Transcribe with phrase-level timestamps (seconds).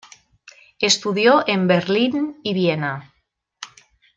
[0.79, 3.13] Estudió en Berlín y Viena.